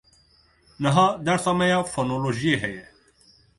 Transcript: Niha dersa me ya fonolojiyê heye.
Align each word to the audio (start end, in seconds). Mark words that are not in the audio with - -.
Niha 0.81 1.05
dersa 1.25 1.51
me 1.57 1.65
ya 1.71 1.79
fonolojiyê 1.91 2.57
heye. 2.63 2.83